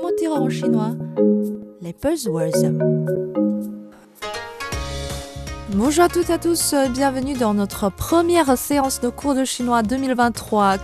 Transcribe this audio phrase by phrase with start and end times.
[0.00, 0.92] Comment dire en chinois
[1.82, 2.72] Les buzzwords.
[5.74, 9.82] Bonjour à toutes et à tous, bienvenue dans notre première séance de cours de chinois
[9.82, 10.76] 2023.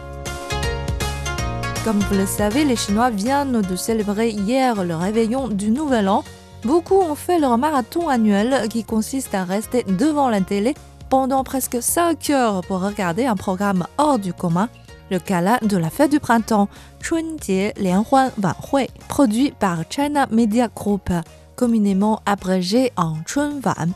[1.84, 6.22] Comme vous le savez, les Chinois viennent de célébrer hier le réveillon du Nouvel An.
[6.64, 10.74] Beaucoup ont fait leur marathon annuel qui consiste à rester devant la télé
[11.08, 14.68] pendant presque 5 heures pour regarder un programme hors du commun,
[15.10, 16.68] le gala de la fête du printemps,
[17.00, 21.10] Chunjie Lianhuan Wanhui, produit par China Media Group,
[21.54, 23.92] communément abrégé en Chunwan.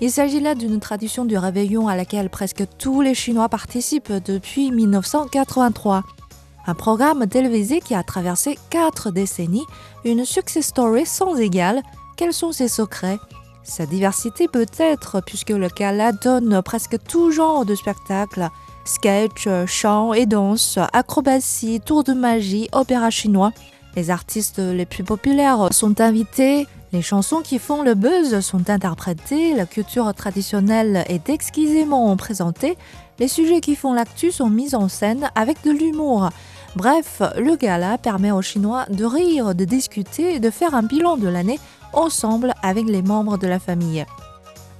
[0.00, 4.70] Il s'agit là d'une tradition du réveillon à laquelle presque tous les Chinois participent depuis
[4.70, 6.02] 1983.
[6.66, 9.64] Un programme télévisé qui a traversé quatre décennies,
[10.04, 11.82] une success story sans égale.
[12.16, 13.18] Quels sont ses secrets?
[13.62, 18.50] Sa diversité peut-être, puisque le gala donne presque tout genre de spectacles
[18.86, 23.52] sketch, chant et danse, acrobatie, tour de magie, opéra chinois.
[23.96, 29.54] Les artistes les plus populaires sont invités, les chansons qui font le buzz sont interprétées,
[29.54, 32.78] la culture traditionnelle est exquisément présentée,
[33.18, 36.30] les sujets qui font l'actu sont mis en scène avec de l'humour.
[36.76, 41.16] Bref, le gala permet aux Chinois de rire, de discuter et de faire un bilan
[41.16, 41.58] de l'année
[41.92, 44.04] ensemble avec les membres de la famille.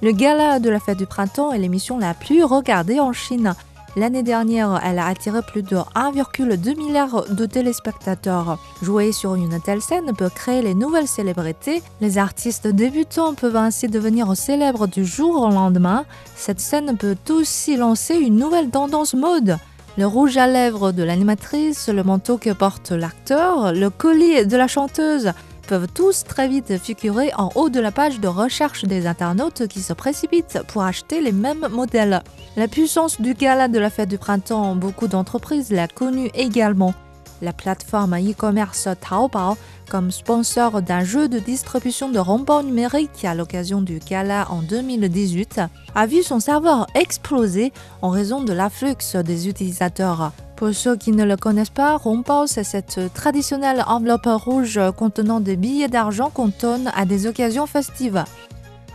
[0.02, 3.54] Le gala de la fête du printemps est l'émission la plus regardée en Chine.
[3.98, 8.58] L'année dernière, elle a attiré plus de 1,2 milliard de téléspectateurs.
[8.82, 11.82] Jouer sur une telle scène peut créer les nouvelles célébrités.
[12.02, 16.04] Les artistes débutants peuvent ainsi devenir célèbres du jour au lendemain.
[16.34, 19.56] Cette scène peut aussi lancer une nouvelle tendance mode
[19.98, 24.68] le rouge à lèvres de l'animatrice, le manteau que porte l'acteur, le collier de la
[24.68, 25.32] chanteuse
[25.66, 29.80] peuvent tous très vite figurer en haut de la page de recherche des internautes qui
[29.80, 32.22] se précipitent pour acheter les mêmes modèles.
[32.56, 36.94] La puissance du gala de la fête du printemps, beaucoup d'entreprises l'a connue également
[37.42, 39.56] la plateforme e-commerce Taobao
[39.90, 45.60] comme sponsor d'un jeu de distribution de ronbons numériques à l'occasion du gala en 2018,
[45.94, 50.32] a vu son serveur exploser en raison de l'afflux des utilisateurs.
[50.56, 55.54] Pour ceux qui ne le connaissent pas, Rongbao, c'est cette traditionnelle enveloppe rouge contenant des
[55.54, 58.24] billets d'argent qu'on donne à des occasions festives.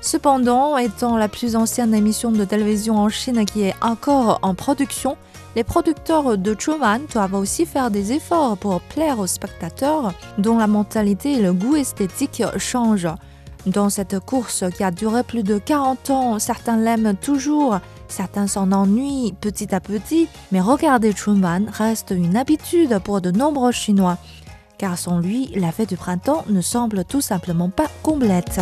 [0.02, 5.18] Cependant, étant la plus ancienne émission de télévision en Chine qui est encore en production,
[5.56, 10.66] les producteurs de Truman doivent aussi faire des efforts pour plaire aux spectateurs dont la
[10.66, 13.14] mentalité et le goût esthétique changent.
[13.68, 17.80] Dans cette course qui a duré plus de 40 ans, certains l'aiment toujours,
[18.12, 23.72] certains s'en ennuient petit à petit, mais regarder Truman reste une habitude pour de nombreux
[23.72, 24.18] Chinois,
[24.78, 28.60] car sans lui, la fête du printemps ne semble tout simplement pas complète.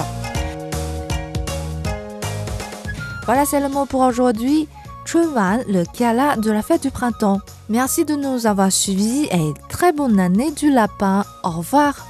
[3.26, 4.68] Voilà, c'est le mot pour aujourd'hui.
[5.06, 7.40] Chunwan, le gala de la fête du printemps.
[7.68, 11.24] Merci de nous avoir suivis et très bonne année du lapin.
[11.44, 12.08] Au revoir.